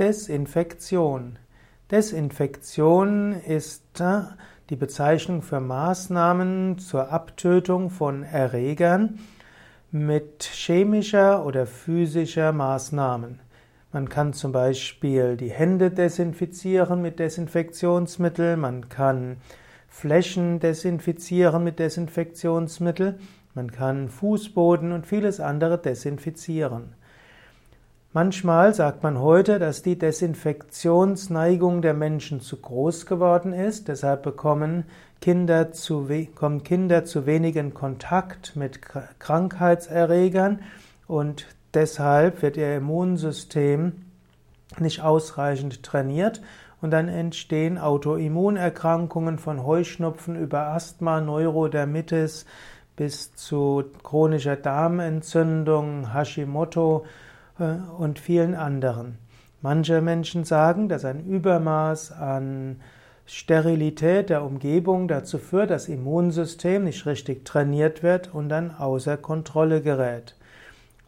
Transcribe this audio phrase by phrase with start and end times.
[0.00, 1.38] Desinfektion.
[1.92, 4.22] Desinfektion ist äh,
[4.68, 9.20] die Bezeichnung für Maßnahmen zur Abtötung von Erregern
[9.92, 13.38] mit chemischer oder physischer Maßnahmen.
[13.92, 19.36] Man kann zum Beispiel die Hände desinfizieren mit Desinfektionsmittel, man kann
[19.86, 23.20] Flächen desinfizieren mit Desinfektionsmittel,
[23.54, 26.96] man kann Fußboden und vieles andere desinfizieren.
[28.16, 33.88] Manchmal sagt man heute, dass die Desinfektionsneigung der Menschen zu groß geworden ist.
[33.88, 34.84] Deshalb bekommen
[35.20, 38.82] Kinder zu, kommen Kinder zu wenigen Kontakt mit
[39.18, 40.60] Krankheitserregern
[41.08, 44.04] und deshalb wird ihr Immunsystem
[44.78, 46.40] nicht ausreichend trainiert
[46.80, 52.46] und dann entstehen Autoimmunerkrankungen von Heuschnupfen über Asthma, Neurodermitis
[52.94, 57.06] bis zu chronischer Darmentzündung, Hashimoto
[57.58, 59.18] und vielen anderen.
[59.62, 62.80] Manche Menschen sagen, dass ein Übermaß an
[63.26, 69.16] Sterilität der Umgebung dazu führt, dass das Immunsystem nicht richtig trainiert wird und dann außer
[69.16, 70.36] Kontrolle gerät.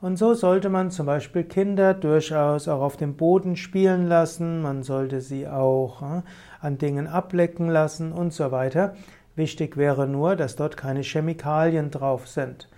[0.00, 4.82] Und so sollte man zum Beispiel Kinder durchaus auch auf dem Boden spielen lassen, man
[4.82, 6.22] sollte sie auch äh,
[6.60, 8.94] an Dingen ablecken lassen und so weiter.
[9.36, 12.68] Wichtig wäre nur, dass dort keine Chemikalien drauf sind.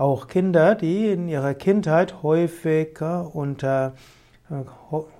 [0.00, 3.02] Auch Kinder, die in ihrer Kindheit häufig
[3.34, 3.92] unter,
[4.48, 4.54] äh,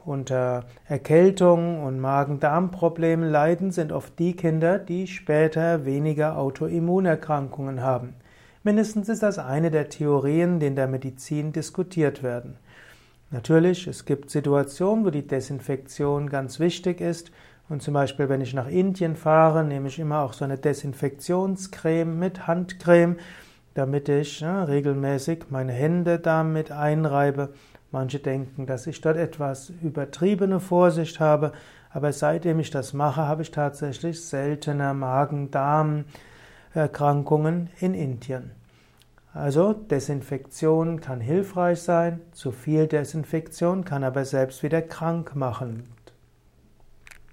[0.07, 8.15] unter Erkältung und Magen-Darm-Problemen leiden, sind oft die Kinder, die später weniger Autoimmunerkrankungen haben.
[8.63, 12.57] Mindestens ist das eine der Theorien, die in der Medizin diskutiert werden.
[13.31, 17.33] Natürlich, es gibt Situationen, wo die Desinfektion ganz wichtig ist.
[17.69, 22.19] Und zum Beispiel, wenn ich nach Indien fahre, nehme ich immer auch so eine Desinfektionscreme
[22.19, 23.17] mit Handcreme
[23.75, 27.51] damit ich ja, regelmäßig meine Hände damit einreibe.
[27.93, 31.53] Manche denken, dass ich dort etwas übertriebene Vorsicht habe,
[31.93, 38.53] aber seitdem ich das mache, habe ich tatsächlich seltener Magen-Darm-Erkrankungen in Indien.
[39.33, 45.85] Also Desinfektion kann hilfreich sein, zu viel Desinfektion kann aber selbst wieder krank machen.